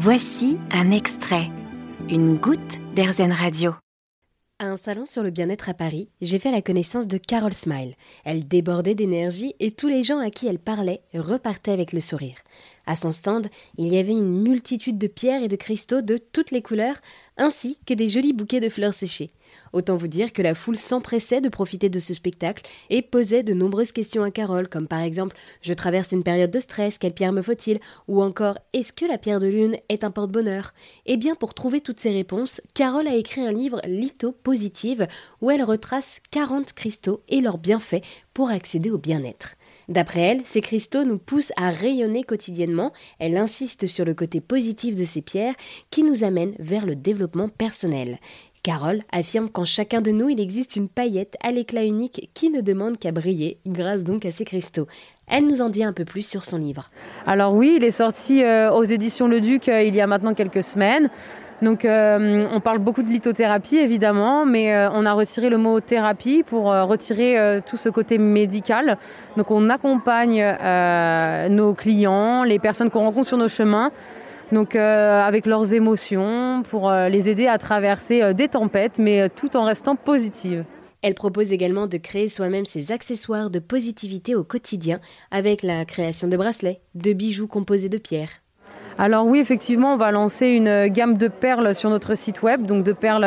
[0.00, 1.50] Voici un extrait,
[2.08, 3.74] une goutte d'Airzen Radio.
[4.60, 7.96] À un salon sur le bien-être à Paris, j'ai fait la connaissance de Carole Smile.
[8.24, 12.36] Elle débordait d'énergie et tous les gens à qui elle parlait repartaient avec le sourire.
[12.88, 16.52] À son stand, il y avait une multitude de pierres et de cristaux de toutes
[16.52, 16.96] les couleurs,
[17.36, 19.30] ainsi que des jolis bouquets de fleurs séchées.
[19.74, 23.52] Autant vous dire que la foule s'empressait de profiter de ce spectacle et posait de
[23.52, 27.34] nombreuses questions à Carole, comme par exemple Je traverse une période de stress, quelle pierre
[27.34, 27.78] me faut-il?
[28.08, 30.72] Ou encore Est-ce que la pierre de lune est un porte-bonheur?
[31.04, 35.06] Eh bien, pour trouver toutes ces réponses, Carole a écrit un livre Litho Positive
[35.42, 38.02] où elle retrace 40 cristaux et leurs bienfaits
[38.32, 39.56] pour accéder au bien-être.
[39.88, 42.92] D'après elle, ces cristaux nous poussent à rayonner quotidiennement.
[43.18, 45.54] Elle insiste sur le côté positif de ces pierres
[45.90, 48.18] qui nous amènent vers le développement personnel.
[48.62, 52.60] Carole affirme qu'en chacun de nous, il existe une paillette à l'éclat unique qui ne
[52.60, 54.86] demande qu'à briller, grâce donc à ces cristaux.
[55.26, 56.90] Elle nous en dit un peu plus sur son livre.
[57.26, 60.34] Alors oui, il est sorti euh, aux éditions Le Duc euh, il y a maintenant
[60.34, 61.08] quelques semaines.
[61.60, 66.42] Donc euh, on parle beaucoup de lithothérapie évidemment, mais on a retiré le mot thérapie
[66.44, 68.96] pour retirer tout ce côté médical.
[69.36, 70.44] Donc on accompagne
[71.50, 73.90] nos clients, les personnes qu'on rencontre sur nos chemins
[74.52, 79.28] donc euh, avec leurs émotions pour euh, les aider à traverser euh, des tempêtes, mais
[79.30, 80.64] tout en restant positive.
[81.02, 86.28] Elle propose également de créer soi-même ses accessoires de positivité au quotidien avec la création
[86.28, 88.42] de bracelets, de bijoux composés de pierres.
[88.98, 92.82] Alors oui, effectivement, on va lancer une gamme de perles sur notre site web, donc
[92.82, 93.24] de perles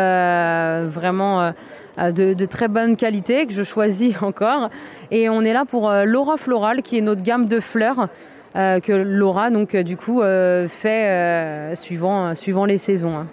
[0.89, 1.53] vraiment
[1.97, 4.69] de, de, très bonne qualité que je choisis encore.
[5.11, 8.09] Et on est là pour Laura Floral, qui est notre gamme de fleurs
[8.55, 13.16] euh, que Laura donc euh, du coup euh, fait suivant, suivant les saisons.
[13.16, 13.27] Hein.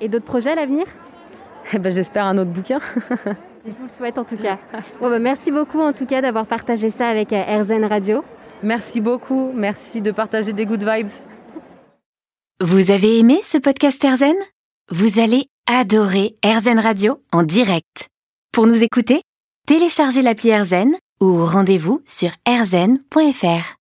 [0.00, 0.84] Et d'autres projets à l'avenir?
[1.72, 2.78] Eh ben, J'espère un autre bouquin.
[3.66, 4.58] Je vous le souhaite en tout cas.
[5.00, 8.24] Bon, bah, merci beaucoup en tout cas d'avoir partagé ça avec RZN Radio.
[8.62, 11.08] Merci beaucoup, merci de partager des good vibes.
[12.62, 14.36] Vous avez aimé ce podcast RZN
[14.90, 18.08] Vous allez adorer RZN Radio en direct.
[18.52, 19.22] Pour nous écouter,
[19.66, 23.76] téléchargez l'appli RZN ou rendez-vous sur rzn.fr.